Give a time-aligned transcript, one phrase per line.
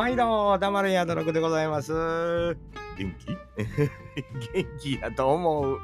[0.00, 1.92] 毎度、黙るんやどろくでございます。
[1.92, 2.56] 元
[2.96, 3.36] 気？
[4.54, 5.78] 元気やと思う。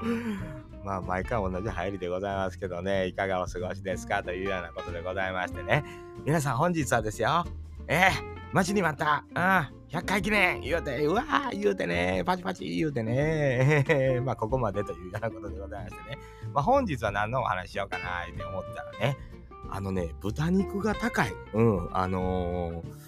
[0.82, 5.84] まあ、毎回同じ入りでございますけどね、いかがお過ごしですかというようなことでございましてね。
[6.24, 7.44] 皆さん、本日はですよ、
[7.88, 8.10] ええ
[8.54, 13.84] 待ちに待った、うん、100回記念言うて、うわー言うてね、パチパチ言うてね、
[14.24, 16.18] まあ、ここまでというようなことでございましてね。
[16.54, 19.18] まあ、本日は何のお話しようかなって思ったらね、
[19.70, 21.34] あのね、豚肉が高い。
[21.52, 23.05] うん、あのー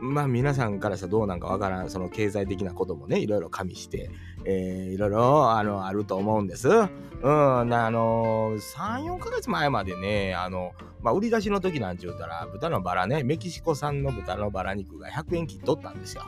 [0.00, 4.10] まあ皆さんからしたらどうなんかわからん、その経済的なこともね、いろいろ加味して、
[4.44, 6.68] えー、いろいろあのあると思うんです。
[6.68, 6.88] うん、
[7.24, 16.22] あの3、4か月前までね、あの、まあ、売り出しの時なんちゅうたら、豚のバラね、メキシコ産の豚のバラ肉が100円切っとったんですよ。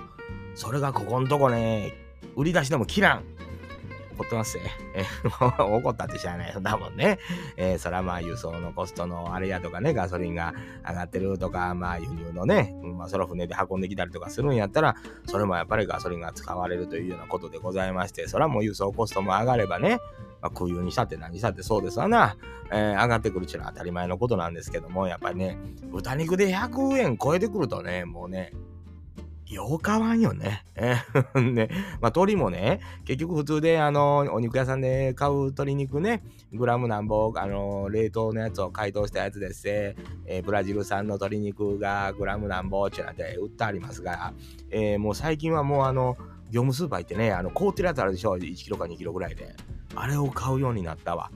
[0.55, 1.92] それがここんとこね、
[2.36, 3.24] 売り出しでも切らん。
[4.18, 4.58] 怒ってます
[4.95, 5.04] え
[5.40, 6.60] 怒ったってしゃあないよ。
[6.60, 7.18] だもんね。
[7.56, 10.54] えー、そらまあ輸送のコストのあれやとかね、ガソリンが
[10.86, 14.96] 上がってるとか、まあ輸入のね、まあその船で運んできたりとかするんやったら、
[15.27, 19.98] それもやっぱりガソリンが使われるというようなことでございまして、そらもう輸送コストも上がればね、
[20.41, 22.36] まあ、空輸にしたって何したってそうですわな、
[22.70, 25.58] えー、上がってくるっていうのは当たり前のことなんですけども、やっぱりね、
[25.91, 28.52] 豚肉で100円超えてくるとね、もうね、
[29.50, 30.64] よう買わんよね。
[31.34, 31.68] ね、
[32.00, 44.32] まあ、鶏もね、結局普通で、あの、お肉屋さんで買う鶏肉ね、グラムなんぼ、あの、冷凍のやつを解凍したやつですえー、ブラジル産の鶏肉がグラムなんぼってなって売ってありますが、
[44.70, 46.16] えー、もう最近はもうあの、
[46.50, 49.55] 業務スーパー行ってね、あの、凍ってるやつあるでしょ、1キロか2キロぐらいで。
[49.94, 51.30] あれを買うようになったわ。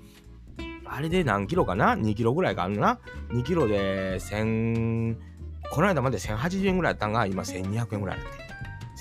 [0.85, 2.99] あれで何キロかな ?2 キロぐらいかあるな
[3.31, 5.17] ?2 キロで1000、
[5.73, 8.43] この間まで1080円ぐらいだったんが、今1200円ぐらいになって。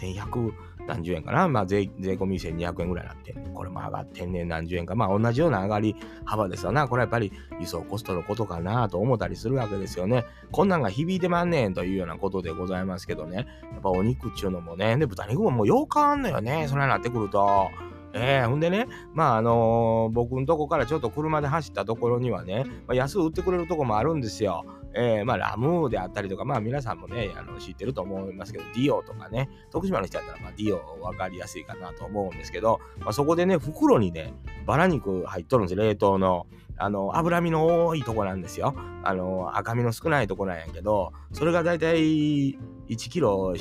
[0.02, 0.54] 1100
[0.88, 3.36] 何十円かなまあ税、税込み1200円ぐらいになって。
[3.54, 4.96] これも上がってんねん何十円か。
[4.96, 6.88] まあ同じような上がり幅ですわな。
[6.88, 10.24] これはやっぱり輸送コストのことかなと思ったりするわけですよね。
[10.52, 13.48] こんなんが響いてまんねんというようなことでございますけどね。
[13.74, 14.96] やっぱお肉っちゅうのもね。
[14.96, 16.68] で、豚肉ももうよう変わんのよね。
[16.70, 17.70] それになってくると。
[18.14, 24.66] えー、ほんでね、まああのー、僕んとこからちょっと車で走ったところにはね、まあ、安売ってくれるとこもあるんですよ。
[24.94, 34.34] えー、まあ、ラムーであったりとか、まあ、皆さんもね、あの知ってると思いますけど、ディオとかね、徳島の人やったら、まあ、ディオ分かりやすいかなと思うんですけど、まあ、そこでね、袋にね、
[34.66, 36.48] バラ肉入っとるんですよ、冷凍の。
[36.78, 38.74] あの、脂身の多いとこなんですよ。
[39.04, 42.58] あの、赤身の少ないとこなんやけど、それがだいたい
[42.90, 43.54] 1キロ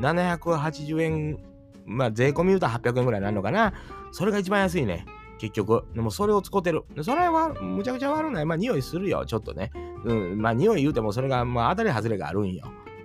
[0.00, 1.38] 780円、
[1.86, 3.74] まあ、税込み言うと800円ぐらいになるのかな。
[4.10, 5.06] それが一番安いね。
[5.38, 5.84] 結局。
[5.94, 6.84] でもそれを使ってる。
[7.02, 8.46] それはむちゃくちゃ悪ない。
[8.46, 9.70] まあ匂いするよ、ちょっとね。
[10.04, 10.40] うん。
[10.40, 12.64] まあ匂い言うてもそれがまあ当たり外れがあるんよ。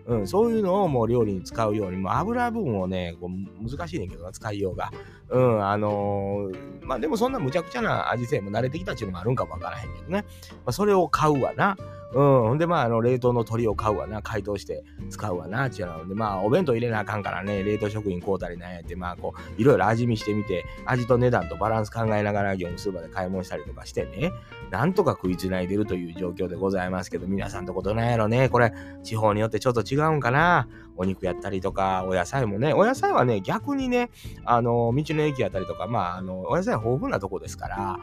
[0.10, 4.92] うん、そういうのをもう料理に使うように、もう油分をね、こう難しいねんけどな、使いようが。
[5.30, 10.26] うん、あのー、まあでもそんな無茶苦茶な味性も慣れてきたっていうのもあるんかもわからへんけどね。
[10.50, 11.78] まあ、それを買うわな。
[12.14, 12.42] うん。
[12.42, 14.22] ほんで、まあ、あの、冷凍の鶏を買うわな。
[14.22, 15.70] 解凍して使うわな。
[15.70, 24.31] ちゅうので、まあ、お弁当入れなあかんからね、冷凍食品買うたりなんやって、まあ、こう、いろいろ味見してみて、味と値段とバランス考えながら業務スーパーで買い物したりとかしてね、
[24.72, 28.50] なんとか食いつないでるという状況でございますけど、皆さんとことなんやろね。
[28.50, 30.68] これ、地方によってちょっと違うんかな。
[30.98, 34.09] お肉やったりとか、お野菜もね、お野菜はね、逆にね、
[34.44, 38.00] あの、道の駅やったりとか、まあ、あの、お野菜豊富なとこですから、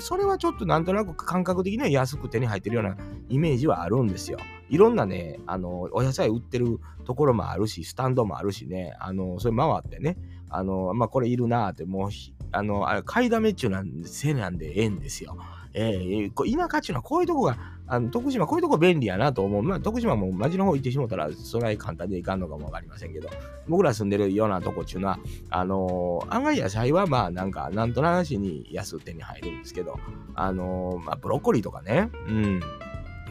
[0.00, 2.96] それはちょっとなんとなく感覚的には安く手に入ってるような
[3.28, 4.38] イメージはあるんですよ。
[4.68, 10.18] いろんなね、あの、お野菜売ってるところもあるし、スタンドもあるしね、あの、それ回ってね、
[10.50, 12.10] あの、まあ、これいるなーって、もう、
[12.52, 15.36] あの、あれ、買いだめっちゅうなんで、せなんでええんですよ。
[15.74, 17.56] えー、田舎っちゅうのはこういうとこが、
[17.90, 19.62] あの徳島こういうとこ便利やなと思う。
[19.62, 23.28] まあ、徳島も町の方行ってしもたら、そない簡単でいかんのかもわかりませんけど、
[23.66, 25.18] 僕ら住んでるようなとこっちゅうのは、
[25.50, 29.98] あのー、案外野菜はまあ、なんか、なんとなしに安手に入るんですけど、
[30.34, 32.60] あのー、まあ、ブロッコリーとかね、うん。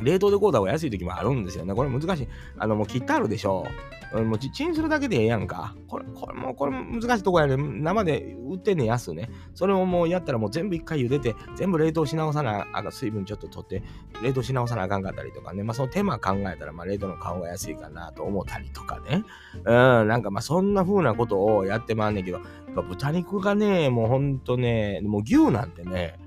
[0.01, 1.73] 冷凍で買うた方が安い時もあるんですよね。
[1.73, 2.27] これ難しい。
[2.57, 3.65] あの、もう切ってあるでしょ。
[4.13, 5.75] う、もうチンするだけでええやんか。
[5.87, 9.29] これ、これも、これも難しいとこやね生で売ってんねん、安ね。
[9.53, 13.83] それをもうやったらもう全部一回茹でて、全部冷凍し直さなあか水分ちょっと取って、
[14.21, 15.63] 冷凍し直さなあかんかったりとかね。
[15.63, 19.23] まあその手間考えたら、まあ冷凍の顔が安いかなと思ったりとかね。
[19.55, 22.39] うん、なんかまあそんな風なことをやってまんねんけど、
[22.87, 26.19] 豚肉がね、もうほんとね、もう牛なんてね、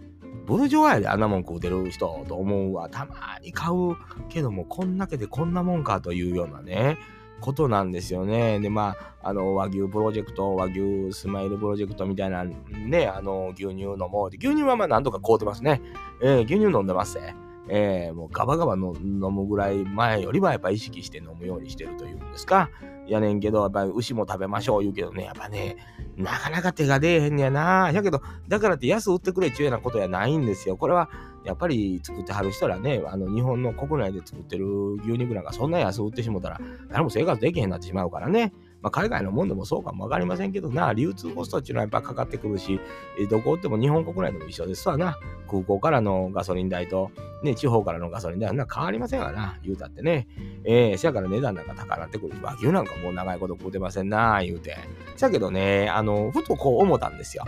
[0.47, 2.88] ブルジョワやであんなもん食うてる人と思うわ。
[2.88, 3.97] たまに買う
[4.29, 6.99] けども、こんだけでこんなもんかというようなね、
[7.41, 8.61] ことなんですよね。
[8.61, 14.29] で、まあ、あの、和牛プロジェクト、和牛スマイルプロジェクトみたいなね、あの、牛乳飲もう。
[14.29, 15.81] 牛乳はまあなんとか買うてますね。
[16.23, 17.35] えー、牛乳飲んでますね。
[17.73, 22.69] えー、もうガバガバの飲むぐらい前よりはやっぱ意識して飲むようにしてるというんですか。
[23.07, 25.77] やねんけど、やっぱり牛も食べましょう言うけどね、やっぱね、
[26.17, 27.91] なかなか手が出えへんねやな。
[27.93, 30.77] やけど、だからって安売ってくれちゅうようなことやないんですよ。
[30.77, 31.09] これは
[31.45, 38.53] やっぱり作ってはる人らね、あの日本の国内で作ってる牛肉なんかそんな安売ってしもたら、誰も生活できへんなってしまうからね。
[38.83, 42.81] まあ、海外のもんでもそうかもわかりませんけどな、流通コストっていうのはやっぱかかってくるし、
[43.29, 45.19] どこ売っても日本国内でも一緒ですわな。
[45.51, 47.11] 空港からのガソリン代と、
[47.43, 50.29] ね、地方からのガソリン代はな変わりませんわな、言うたってね。
[50.65, 54.77] えー、せやから値段なんか高なってくるし、和牛なんかもう長いこと食うてませんな、言うて。
[55.17, 57.45] せやけどね、あの、ふとこう思ったんですよ。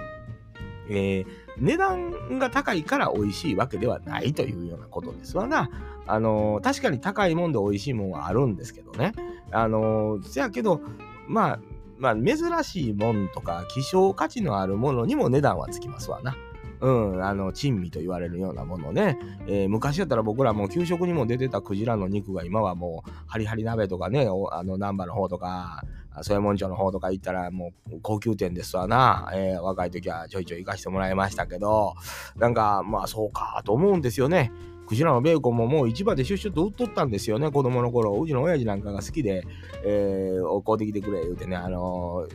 [0.88, 1.26] えー、
[1.58, 5.70] 値段が高いから美味しいわけではないというようなことですわな。
[6.06, 9.12] あの確かに高いもんで美味しいもんはあるんですけどね。
[9.52, 10.80] あのせやけど、
[11.28, 11.60] まあ、
[11.98, 16.34] まあ、珍しいもんとか、希少価値のあるものにも値段はつきますわな。
[16.82, 19.16] うん、あの、珍味と言われるようなものね。
[19.46, 25.84] えー、昔やったら僕らもう給食にも出てたクジラの肉が今はもう、ハリハリ鍋とかね、あの、難波の方とか、
[26.22, 29.30] 添右衛門町の方とか行ったらもう高級店ですわな。
[29.32, 31.94] えー、若い時はちょいちょい行かしてもらいましたけど、
[32.36, 34.50] なんか、まあそうかと思うんですよね。
[34.92, 38.12] クジラのベーコンももう市場でシュッシュッと売っとったんですよね、子供の頃。
[38.12, 39.42] うちの親父なんかが好きで、
[39.86, 42.34] えー、買うてきてくれ言うてね、あのー、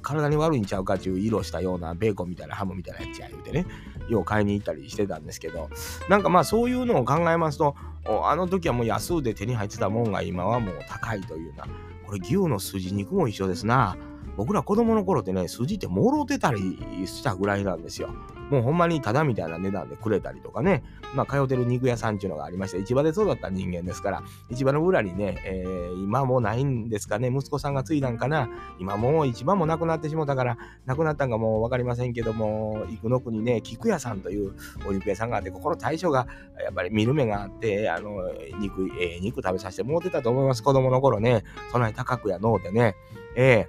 [0.00, 3.66] 体に悪いんちゃうかっていう色したようなベーコンみたいなハムみたいなやつや言うてね、
[4.08, 5.68] よう買いに行ったりしてたんですけど、
[6.08, 7.76] なんかまあそういうのを考えますと、
[8.06, 11.66] あの時はもう安うで手に入ってたもんが今はもう高いというな、
[12.06, 13.98] これ牛の筋肉も一緒ですな。
[14.38, 18.08] 僕ら子供の頃ってね、筋ってもろてたりしたぐらいなんですよ。
[18.50, 20.82] もうほんまにただみたいな値段でくれたりとかね、
[21.14, 28.48] まあ、通ってる肉屋さんっていうのがありまして、市場で育った人間ですから、市場の裏にね、えー、今もないんですかね、息子さんが継いだんかな、
[28.78, 34.54] 今もう市場もなくなってしもたから、なくなったんかもう分かりませんけども、生野区にね、菊屋さんという
[34.86, 36.26] お肉屋さんがあって、ここの大将が
[36.62, 38.22] やっぱり見る目があって、あの、
[38.60, 42.94] 肉、えー、肉食べさせてもうてたと思います、子供の頃ね、そんなに高くやのうてね、
[43.36, 43.68] え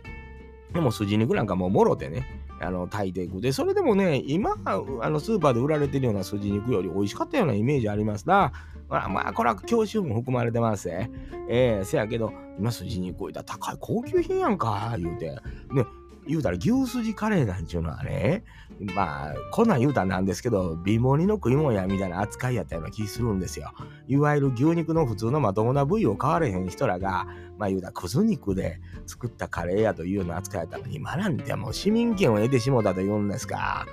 [0.72, 2.26] ー、でも筋肉なんかもうもろでね、
[2.62, 3.42] あの炊いていく。
[3.42, 8.52] で、それでもね、今、あのスーパーで売られてるような筋肉より美味しかったようなイメージありますな。
[8.90, 11.12] まあ、まあ、これは教習も含まれてますね。
[11.48, 15.30] えー、せやけど、今筋肉置いたら高い高級品やんか、言うて。
[15.72, 15.86] ね、
[16.28, 18.44] 言うたら牛筋カレーなんちゅうのはね、
[18.80, 23.72] まあ、こんなん言うたらなんですけど、貧乏人の食い物やみたいな扱いやったような気するんですよ。
[24.08, 27.28] いわゆる牛肉の普通のまともな部位を買われへん人らが、
[27.58, 33.86] まあ言うたらくず肉で作ったカレーやというような扱いやったら、今なんてもう市民権を得てしもたと言うんですか。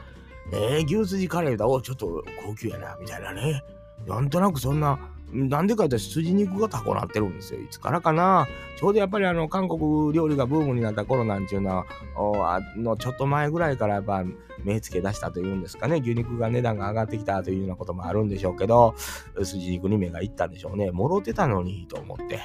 [0.53, 3.63] えー、牛すじカレーだ、おちょっと高級やな、みたいなね。
[4.07, 4.99] なんとなくそんな、
[5.33, 7.61] なんでかって筋肉がタコなってるんですよ。
[7.61, 8.47] いつからかな。
[8.79, 11.85] ちょうどやっぱりあの韓国料理がブームになった頃なんていうの
[12.17, 14.25] は、のちょっと前ぐらいからやっぱ
[14.65, 15.99] 目つけ出したというんですかね。
[16.01, 18.95] 牛肉が値段が上がってきたというようなこともあるんでしょうけど、
[19.43, 20.91] 筋肉に目がいったんでしょうね。
[20.91, 22.41] もろてたのにと思って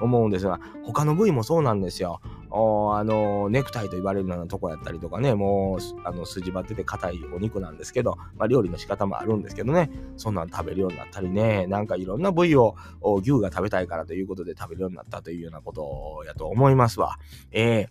[0.00, 2.20] 思うんですが、他の部位もそうなんですよ。
[2.56, 12.76] あのネクタイと言われるようなとこやったりとかね、もうあの筋張ってて硬いお肉なんですけど、まあ、料理の仕方もあるんですけどね、そんなん食べるようになったりね、なんかいろんな部位を
[13.20, 17.18] 牛が食べたいからということで食べるようになったというようなことやと思いますわ。
[17.50, 17.88] え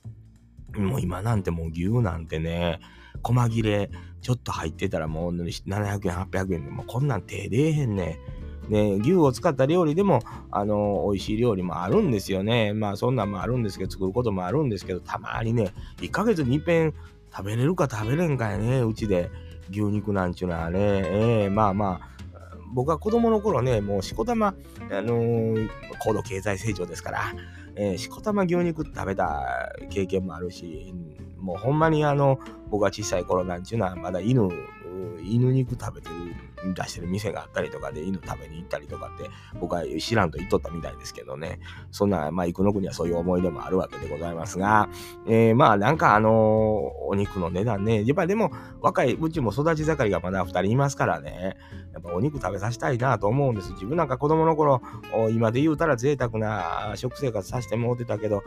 [0.72, 2.80] ー、もう今なんてもう牛なんてね、
[3.22, 3.90] 細切れ
[4.22, 8.18] ちょっと入ってたらもう700円、800円でもうこんなん手出えへんね。
[8.70, 10.22] ね、牛を使った料理でも、
[10.52, 12.74] あの、美味しい料理もあるんですよね。
[12.74, 16.94] まあ、そんなんもあるんですけど、作ることもあるんですけど、たまにね、1ヶ月に一遍
[17.36, 19.30] 食べれるか食べれんかやね、うちで。
[19.70, 22.10] 牛肉なんちゅうのはね、えー、まあまあ、
[22.74, 24.56] 僕は子供の頃ね、もうしこたま、
[24.92, 27.34] あのー、高度経済成長ですから、
[27.76, 30.94] えー、しこたま牛肉食べた経験もあるし、
[31.40, 34.50] もうほんまにあの、僕が小さい頃なんちゅうのはまだ犬、
[35.22, 39.30] 犬肉食べてる出してる店があったりとかで犬食べに行ったりとかって
[39.60, 41.60] 僕は知らんと言っとったみたいですけどね。
[41.92, 44.90] そんなまあ生野国はそういう思い出もあるわけでございますが、
[45.28, 48.06] えー、まあなんかあのー、お肉の値段ね。
[48.06, 51.58] やっぱりでも若いうちも育ち盛りがまだ2人いますからね。
[51.94, 54.82] やっぱお肉食べさせたいなと思うんです自分なんか子供の頃
[55.32, 58.44] 今で言うたら贅沢な食生活させてもうてたけど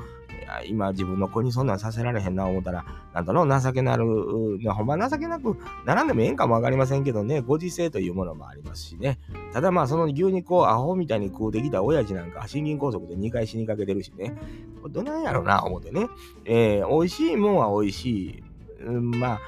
[0.66, 2.84] 今自分の子にそんなんさせられへんな思ったら
[3.14, 9.18] なんとの情けなるほんま情けなくならんでもええんかもわかりませんけどねご時世というものもありますしね。
[9.52, 14.34] ただまあその牛肉をアホみたいに食うてきた親父なんか心筋梗塞で2回死にかけてるしね。
[14.82, 16.08] これどないやろな思ってね。
[16.44, 18.44] えー、美味しいもんは美味しい。
[18.84, 19.40] うん、まあ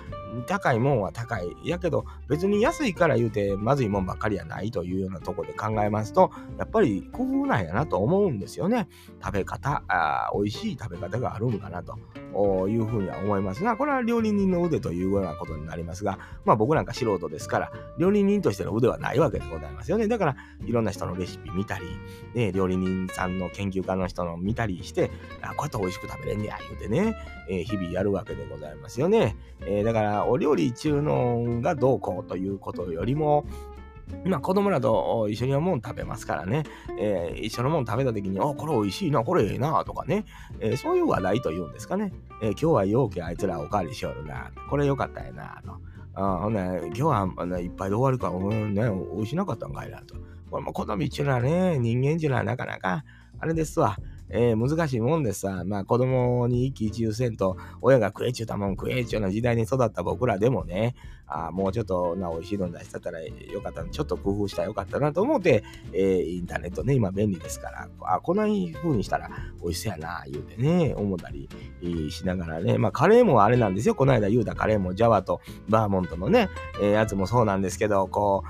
[0.46, 1.56] 高いもんは高い。
[1.64, 8.88] やけど、別に安いから言うて、まずいもんばっかりやないというようなとこで考えますと、やっぱり工夫なんやなと思うんですよね。
[9.22, 20.08] 食べ方、あ美味しい食べ方があるんかなというふうには思いますが、これは料理人の腕というようなことになりますが、まあ僕なんか素人ですから、料理人としての腕はないわけでございますよね。
[20.08, 21.84] だから、いろんな人のレシピ見たり、
[22.34, 25.10] ね、料理人さんの研究家の人の見たりして、
[25.42, 27.16] あこうやって美味しく食べれんねや、言うてね、
[27.48, 29.36] えー、日々やるわけでございますよね。
[29.60, 33.46] えー、だから、お料理中のがどうこうということよりも、
[34.24, 36.64] まあ子供らと一緒にもん食べますからね、
[36.98, 40.24] えー、一緒のもん食べた時に、あ、これ美味しいな、これええな、とかね、
[40.60, 45.72] えー、そういう話題というんですかね、えー、今日はようけあいつらおかわりしよるな、これよかったやな、と。
[46.14, 48.82] あほんな今日はあのいっぱいで終わるから、うん、ね、
[49.14, 50.16] 美味しなかったんかいな、と。
[50.50, 53.04] これも好みっちゅうのはね、人間っちゅうのはなかなか、
[53.38, 53.96] あれですわ。
[54.30, 60.94] えー、難しいもんでさ、まあ子供に一喜一憂せんと、親が食えちゅうたもん食えちゅうな時代に育った僕らでもね、
[61.28, 69.30] あもうちょっとな美味しいの出したらよかったちょっと工夫したらよかったなと思って、えー、インターネットね、今便利ですから、あ、こんな風にしたら
[69.62, 71.48] 美味しそうやな、言うてね、思ったり
[72.10, 76.48] しながらね、まあカレーもあれなんですよ、この間言うたカレーもジャワとバーモントのね、
[76.80, 78.44] えー、やつもそうなんですけど、こ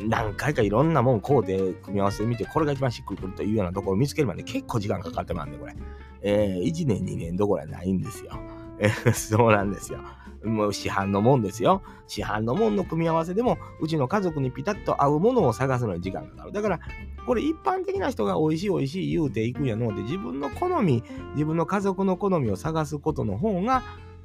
[0.00, 5.74] う、何回かいろんなもんこうで組み合わせてみて、これが一番しっくりくるというようなところを見つけるまで結構時間かかってまんね、これ。
[6.22, 8.32] えー、1年2年どころはないんですよ。
[9.14, 10.00] そうなんですよ。
[10.44, 11.82] もう市販のもんですよ。
[12.06, 16.52] 市販のもんの組み合わせでも、うちの家族にピタッと合うものを探すのに時間かかる。
[16.52, 16.80] だから、
[17.26, 21.02] これ一般的な人が美味しい美味しい言うていくんやので、自分の好み、
[21.34, 23.82] 自分の家族の好みを探すことの方が、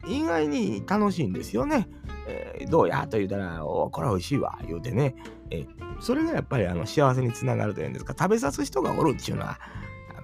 [0.08, 1.88] 意外に楽しいんですよね。
[2.28, 5.16] えー、どうやと言うたら、おこれ美味しいわ、言うてね。
[5.50, 9.60] えー、それがやっぱりあの幸せにつながるというんですか、食べさす人がおるっていうのは、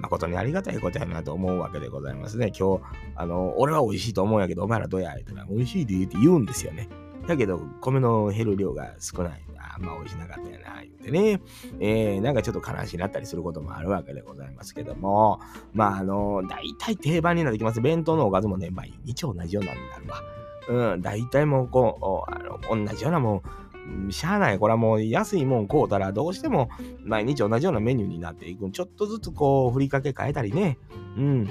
[0.01, 2.51] 誠にありがたいことやなと思うわけでございますね。
[2.58, 2.84] 今日、
[3.16, 6.88] あの、俺は美味しいと思うんやけど、お前らどうや言ったら、美味しいでって言うんですよね。
[7.27, 9.44] だけど、米の減る量が少ない。
[9.77, 11.42] あんま美味しなかったやな、言うてね。
[11.80, 15.39] えー、なんかちょっと悲しいなったりすることもあるわけでございますけども、
[15.74, 17.82] まあ、あの、大体定番になってきます。
[17.82, 20.22] 弁当のおかずもね、毎日同じようなになるわ。
[20.94, 23.42] うん、大体もう、こう、あの同じようなもん、
[24.10, 24.60] しゃあない。
[24.60, 26.70] これはもう安いもん買うたらどうしても
[27.03, 28.70] 毎日同じようなメニューになっていく。
[28.72, 30.77] ちょっとずつこう、ふりかけ変えたりね。
[31.17, 31.50] うん。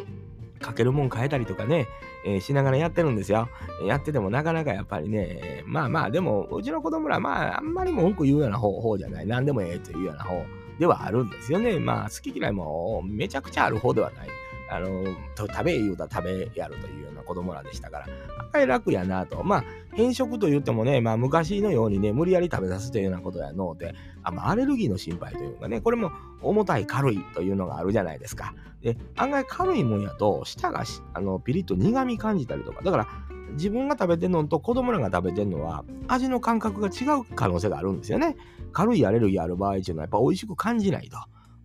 [0.61, 1.87] かけるもん変えたりとかね、
[2.25, 3.49] えー、しながらやってるんですよ。
[3.87, 9.27] やっててもなかなかやっぱりね、まあまあ、でも、うちの子供ら、まあ、あんまり文句言うような方方じゃない。
[9.27, 10.43] 何でもええというような方
[10.79, 11.79] ではあるんですよね。
[11.79, 14.29] まあ、好き嫌いもめちゃくちゃある方ではない。
[14.71, 15.05] あの、
[15.37, 18.07] 食べ言うたら食べやるというような子供らでしたから、
[18.39, 19.43] 案外楽やなと。
[19.45, 26.11] まあ、変色と言ってもね、まあ、昔のようにね、無理やり食べさすというようなことやので、あまあ、アレルギーの心配というかね、これも
[26.43, 28.55] 重たい軽いというのがあるじゃないですか。
[28.83, 33.07] で、案外軽いもんやと、舌があのピリッと苦味感じたりとか、だから、
[33.53, 38.37] 自分が食べてんのと子供らが食べてんのは味の感覚が違う可能性があるんですよね。
[38.73, 41.17] 軽いアレルギーある場合っていうのはやっぱ美味しく感じないと。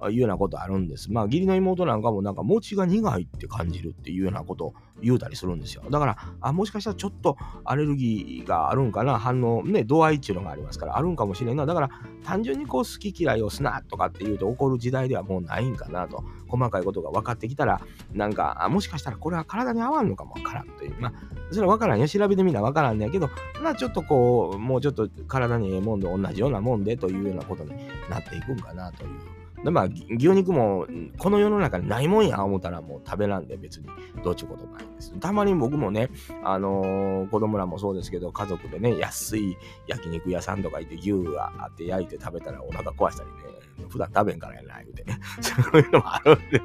[0.10, 1.12] いうようなことあるんです。
[1.12, 5.84] まあ、義理の妹なんかもなんか餅が苦いって感じるっていうようなことを言うたりするんですよ。
[5.89, 11.65] だから、あもしかしたらちょっとアレルギーがあるんかな、反応、ね、度合いっていうのがありますから、あるんかもしれんな。
[11.65, 11.89] だから、
[12.24, 16.24] 単純にこう好き嫌いをすなとかって言うと怒る時代ではもうないんかなと。
[16.48, 17.81] 細かいことが分かってきたら、
[18.13, 20.96] なんか、あもしかしたらこれは体に合わんのかも分からんという。
[21.00, 21.13] まあ、
[21.51, 22.08] それは分からんよ。
[22.08, 23.29] 調べてみな分からんねやけど、
[23.63, 27.72] まあちょっとこう、もうちょっと体にええもんで同じようなもんでというようなことに
[28.10, 29.41] なっていくんかなという。
[29.63, 29.88] でまあ、
[30.18, 30.88] 牛肉も
[31.20, 33.88] この世の中にないもんや思ったらもう食べらんで別に
[34.24, 35.13] どっちことないんです。
[35.20, 36.10] たまに僕もね、
[36.44, 45.06] あのー、子供らもそうですけど、家族でね、安い焼肉屋さんとか行って牛があって焼いて食べたらお腹壊したりね、普段食べんからやな、言うて。
[45.41, 46.62] そういうのもあるんで、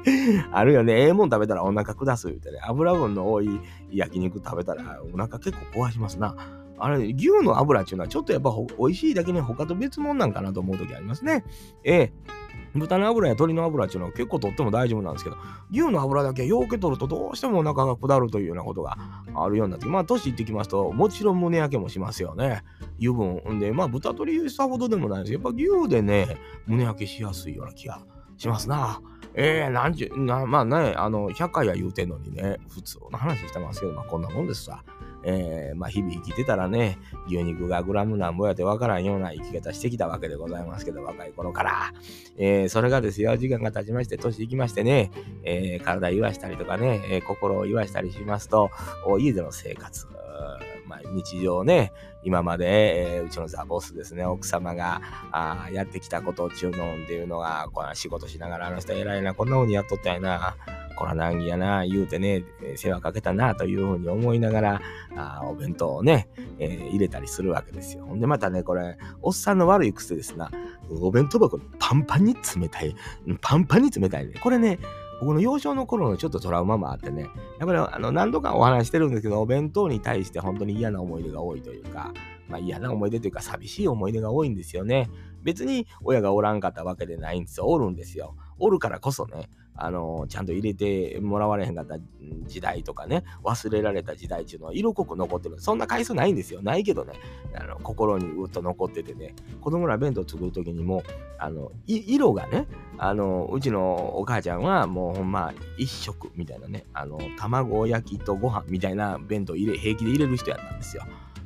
[0.51, 1.01] あるよね。
[1.03, 2.59] ええもん食べたらお腹下す言うてね。
[2.63, 3.59] 油分の多い
[3.91, 6.35] 焼肉食べたらお腹結構壊しますな。
[6.79, 11.43] あれ、牛の油っていうのはちょっとやっぱ美味しいだけに他と別物なんかなと思う時ありますね。
[11.83, 12.13] ええ
[12.77, 15.37] 豚の油や鶏の油っていうのは結構とっても大丈夫なんですけど、
[15.71, 18.97] 牛の油だけようけ取るとどうしてもお腹が下るというようなことが
[19.35, 22.63] あるようになって、まあ、年いってきますと、もちろん胸焼けもしますよね。
[22.99, 23.59] 油分。
[23.59, 28.01] で、まあ、豚鶏したほどでもないですやっぱ牛でね、胸焼けしやすいような気が
[28.37, 29.01] しますな。
[29.33, 34.83] えー、なんちゅう、なまあね、あの、100回は言うてんのにね、普通の話してますけど、まあ、こんなもんですさ。
[35.29, 41.93] えー、まあ、日々生きてたらね、牛肉がグラムなんぼやってわからんような生き方してきたわけでございますけど、若い頃から。
[42.37, 45.11] えー、それがですよ、時間が経ちまして、年いきましてね、
[45.43, 48.69] えー、体言わしたりとかね、え心を言わしたりしますと、
[49.19, 50.07] 家での生活、
[50.87, 51.91] まあ、日常ね、
[52.23, 55.01] 今まで、えー、うちのザ・ボスですね、奥様が
[55.31, 60.55] あやってきたことっていうのっていうのが、こ仕事しながら、あの人偉いな、こんな風にやっとったやな、
[60.97, 62.43] こら難儀やな、言うてね、
[62.75, 64.81] 世話かけたな、というふうに思いながら、
[65.15, 66.27] あお弁当をね、
[66.59, 68.05] えー、入れたりするわけですよ。
[68.05, 70.51] ほんでまたね、これ、おっさんの悪い癖ですな。
[70.89, 72.95] お弁当箱パンパンに冷たい。
[73.41, 74.33] パンパンに冷たいね。
[74.41, 74.79] これね、
[75.19, 77.23] 僕の幼少の頃のちょっとトラウマもあってね、
[77.59, 82.13] やっぱりあの何度かお話してるんですけど、お弁当に対して本当に嫌な思い出が多いというか、
[82.47, 85.09] まあ嫌な思い出というか寂しい思い出が多いんですよね。
[85.43, 87.67] 別に親がおらんかったわけでないんですよ。
[87.67, 88.35] おるんですよ。
[88.59, 91.97] おるからこそね、あのちゃんと入れてもらわれへんかった
[92.47, 95.59] 時代とかね、忘れられた時代っていうのは色濃く残ってる。
[95.59, 96.61] そんな回数ないんですよ。
[96.61, 97.13] ないけどね、
[97.55, 101.03] あの心にうっと残っててね、子供ら弁当作る時にも、
[101.39, 102.67] あの、色がね、
[102.97, 111.03] あの、うちのお母ちゃんはもうほんま一食みたいなね、あの、卵焼きとご飯みたいな弁当入れ、平気で入れる人やったんですよ。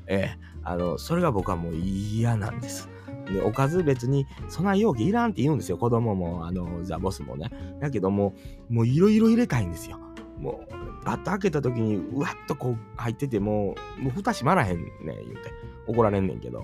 [0.08, 2.88] ええあの、それが僕はもう嫌なんです。
[3.32, 5.78] で、おかず別に、そんな容器いらんって言うんですよ。
[5.78, 7.50] 子供も、あの、ザ・ボスもね。
[7.80, 8.34] だけども、
[8.70, 10.00] もういろいろ入れたいんですよ。
[10.38, 15.52] もう、バッと開けた時に、うわっとこう入ってても、もう蓋閉まらへんねん、言うて。
[15.88, 16.64] 怒られんねんけど、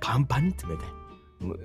[0.00, 1.46] パンパンに冷たい。
[1.46, 1.60] もう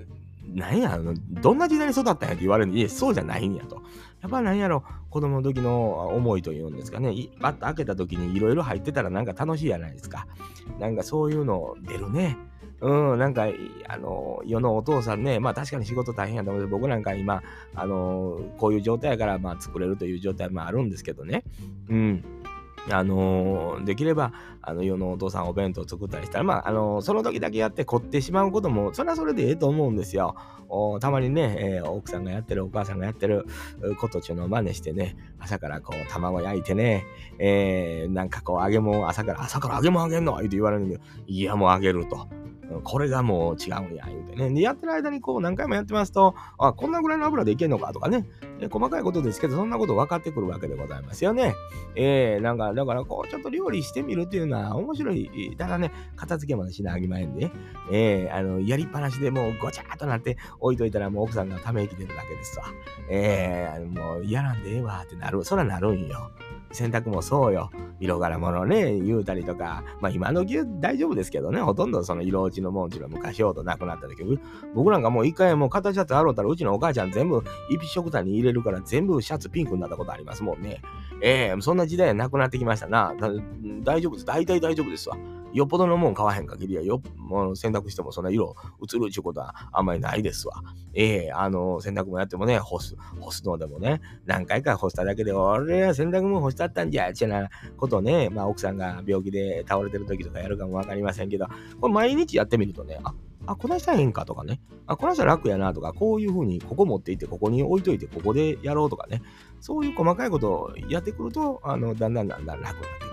[0.54, 0.98] なんや、
[1.30, 3.82] どんな時代に育ったんやって言われるんで、いや、そうじゃないんやと。
[4.20, 10.26] やっぱなんやろ、子供の時の思いというんですかね、バッと開けた時にいろいろ入ってたらなんか楽しいじゃないですか。
[10.78, 12.36] なんかそういうの出るね。
[12.82, 13.46] うん、なんか、
[13.88, 17.42] あの、世のお父さんね、まあ確かに仕事大変やと思うけど、僕なんか今、
[17.76, 21.44] あの、こういう状態やから、まあ作れるという状態もあるんですけどね。
[21.88, 22.24] うん。
[22.90, 30.34] あの、できれば、あの、世のお父さんお弁当作ったりしたら、まあ、あの、その時だけやって凝ってしまうことも、それはそれでええと思うんですよ。
[31.00, 33.46] たまにね、えー、奥さんがやってる、お母さんがやってる
[34.00, 37.04] ことっていうのを真似してね、朝からこう、卵焼いてね、
[37.38, 40.98] えー、なんかこう、揚げ物、朝から、朝から揚げ物あげんのって言われるんで、
[41.28, 42.26] いや、もう揚げると。
[42.80, 44.50] これがもう違うんや、言うてね。
[44.50, 48.26] で、やってる間にこう何回もやってますと、あ、こんなぐらいの油でいけんのかとかね。
[48.70, 51.54] 細かいことですけど、そんなこと分かってくるわけでございますよね。
[51.96, 55.54] えー、なんか、だからこう、ちょっと料理してみるっていうのは面白い。
[55.58, 57.50] ただね、片付けまでしなあきまへんで、
[57.90, 62.64] えー、あの、やりっぱなしでもうごちゃっとなって置いといたらもう奥さんがため息出るだけですわ。
[63.10, 65.44] えー、もう嫌なんでええわってなる。
[65.44, 66.30] そらなるんよ。
[66.72, 67.70] 洗濯もそうよ。
[68.00, 74.22] 色柄物ね、言うたりとか、まあ今の時大丈夫ですけどね、ほとんどその色落ちのもんちの昔ほどなくなった時、
[74.74, 80.80] 僕なんかもう一回もう形シャツあろうたら、うちのお母ちゃん全部一食単に入れるから全部シャツピンクになったことありますもんね。
[81.22, 83.14] ええー、そんな時代はなくなってきましたな。
[83.82, 84.24] 大丈夫です。
[84.24, 85.16] 大体大丈夫ですわ。
[85.52, 90.62] よっぽどのもん買わへん限りは、よもう洗濯してもそんな色映るちゅうことはあんまりないですわ。
[90.94, 101.46] ええー、あの、洗濯もやってもね、干す、干すのでもね、何回か干しただけで、俺は洗濯も干したったんじゃ、ちゅうなことね、まあ奥さんが病気で倒れてる時とかやるかもわかりませんけど、
[101.80, 103.14] これ毎日やってみるとね、あ、
[103.46, 109.22] あ、こないしたらええんかとかね、あ、こないしたら楽やなとか、こういうふうにここ持っていって、ここに置いといて、ここでやろうとかね、
[109.60, 113.11] そういう細かいことをやってくると、あの、だんだんだんだん楽になってくる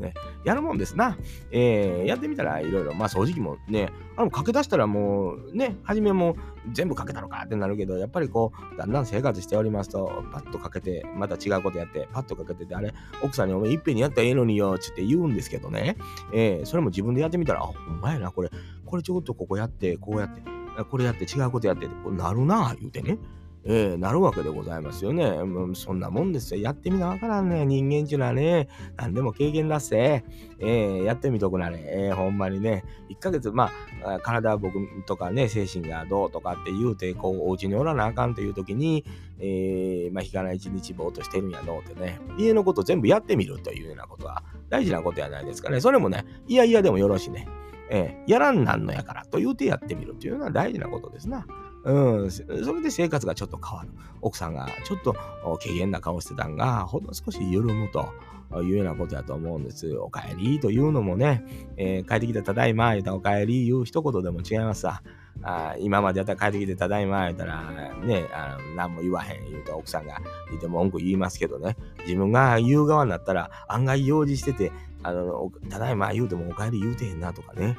[0.00, 1.16] ね、やるもんですな。
[1.50, 6.36] えー、やってみたらいろいろ、まあ掃除機もね、あの、かけ出したらもう、ね、初めも
[6.72, 15.96] 全部かけたのかってなるけど、やっぱりこう、だんだん生活しておりますと、パッとかけて、また違うことやって、パッとかけてて、あれ、奥さんにお前いっぺんにやったらええのによ、つって言うんですけどね、
[16.34, 18.50] えー、それも自分でやってみたら、あ、ほんまやな、これ、
[18.84, 20.42] これちょっとここやって、こうやって、
[20.84, 23.18] これやって違うことやって、こうなるな、言うてね。
[23.64, 25.24] えー、なるわけでございますよね。
[25.24, 26.62] うんそんなもんですよ。
[26.62, 27.66] やってみなわからんね。
[27.66, 30.24] 人間っていうのはね、何でも経験だっせ。
[30.58, 31.78] えー、やってみとくなれ。
[31.82, 33.70] えー、ほんまにね、1ヶ月、ま
[34.04, 39.04] あ、体僕とかね、精神がどうとかって言うて、こう、お家におらなあかんという時に、
[39.38, 45.80] えー、まあ、日から一日ぼーっとしてるんやのうってね、家のこと全部やってみるというようなことは大事なことやないですかね。
[45.80, 47.46] それもね、いやいやでもよろしいね。
[47.90, 51.44] えー、やらんなんのやからと言うてやってみるというのは大事なことですな。
[51.84, 53.90] うん、それで生活がちょっと変わる。
[54.20, 55.16] 奥さんがちょっと
[55.62, 58.12] 軽減な顔してたんが、ほんの少し緩むと。
[58.58, 59.96] いうようなことやと思うんです。
[59.96, 61.44] お帰りというのもね、
[61.76, 65.02] えー、帰ってきたただいま、言うたらお帰り言う一言でも違いますさ。
[65.42, 67.62] あ今までやったら帰ってきてただいま、言うたら
[68.02, 77.76] ね、あの何も言わへん言うと奥さんが言って文句言いますけどね、自分が言う側になったら案外用事してて、あの、ただいま言うてもお帰り言うてへんなとかね。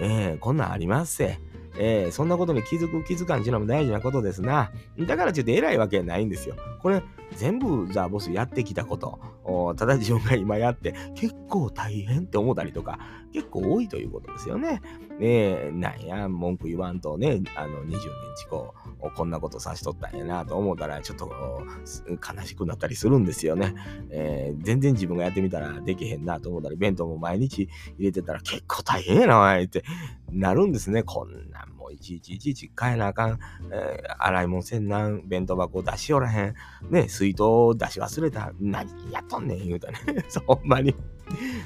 [0.00, 1.38] えー、こんなんありますせ。
[1.84, 4.70] えー、そんなことに気づく気づかんちゅうのも大事なことですな。
[5.00, 6.54] だからちょっと偉いわけないんですよ。
[6.80, 7.02] これ、
[7.36, 13.00] 全部ザ・ボスやってきたこと、ただ自分が今やって結構大変って思ったりとか、
[13.32, 14.80] 結構多いということですよね。
[15.18, 15.28] ね
[15.68, 18.00] え、なんや、文句言わんとね、あの、20年
[18.36, 21.32] 近こう、こんなことさしとったんやなと思ったら、ちょっと
[22.06, 23.74] 悲しくなったりするんですよね。
[24.10, 27.68] えー、全然自分がやってみたらできへんなと思ったり、弁当も毎日
[27.98, 29.82] 入れてたら結構大変やな、おいって
[30.30, 31.02] なるんですね。
[31.02, 31.66] こんな
[32.02, 33.38] ちいちいちいち変えなあかん。
[33.72, 36.54] えー、洗い物せんなん、弁当箱出しおらへん。
[36.90, 37.42] ね、水筒
[37.76, 38.52] 出し忘れた。
[38.60, 39.98] 何やっとんねん、言うたね。
[40.28, 40.94] そんまに。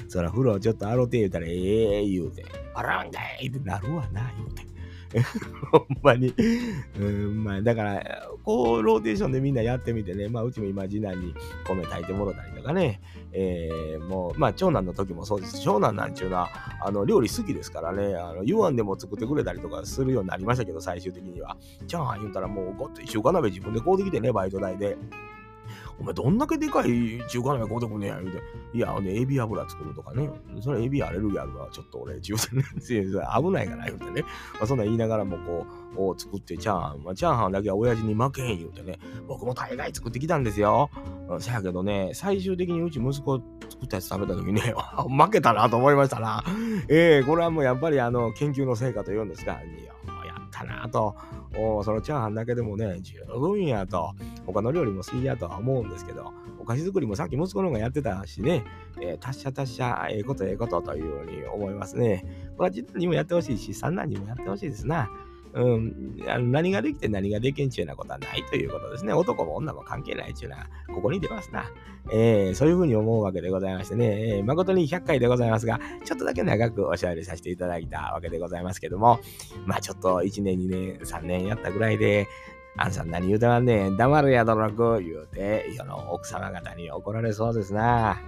[0.07, 2.45] そら風呂ちょっと洗うて言うたら、ええー、言うて。
[2.73, 4.76] 洗うんだいってなるわな、言うて。
[5.71, 6.33] ほんまに。
[6.99, 11.33] うん、まあ、だから、こう、ローテーションでみんなやってみてね、まあ、うちも今、次男に
[11.65, 15.61] 米炊いてもろたりとかね、えー、もう、まあ、長男の時もそうです。
[15.61, 16.49] 長男なんちゅうのは、
[16.81, 21.57] あの、料理好きですからね、あの、言わんでも作ってくれたりとかするようになりましたけど、最終的には。
[21.87, 24.97] チャーハン言うたらもう、ごっと中華鍋自分で買うてきてね、バイト代で。
[25.99, 28.41] お前どんだけでかい中華鍋買うてくんねや、言うて。
[28.73, 30.29] いや、ね、エビ油作るとかね。
[30.61, 34.21] それエビアレルギーあるから、ちょっと俺、中華ね、 危ないから、言うてね。
[34.53, 38.99] まあ、そんな言いながらも、こう、を作ってチャーハン、まあ、チャーハンだけは親父に負けへん言うてね。
[39.27, 40.89] 僕も大概作ってきたんですよ。
[41.39, 44.61] せやけどね、最終的にうち息子作ったやつ食べた時ね、
[45.09, 46.43] 負けたなと思いましたな。
[46.87, 49.53] ええー、これはもうやっぱりあの、研究の成果と言うんですか。
[49.53, 49.93] い、や
[50.63, 51.15] ったなと。
[51.55, 54.13] おそのチャーハンだけでもね、十分やと。
[54.45, 58.63] 他の料理も好きやとは思うんですけど、お菓子作りもさっき息子の方がやってたしね、
[59.01, 62.25] えー、達者達者、ええー、ことええことというように思いますね。
[62.57, 65.09] これは実にもやってほしいし、三男にもやってほしいですな。
[65.57, 69.13] うん、あの何ができて何ができんちゅうなことはないということですね。
[69.13, 71.65] 男も女も関係ないちゅうのは、ここに出ますな。
[72.11, 79.19] えー、そういうふうに思うわけでございましてね、えー、誠に100回でございますが、ちょっとだけ長くおしゃべりさせていただいたわけでございますけども、
[79.65, 82.27] まあちょっと1年、2年、3年やったぐらいで、
[82.77, 88.21] あんさん何言うてまんねん、黙るやどろく、言うて、世の奥様方に怒られそうですな。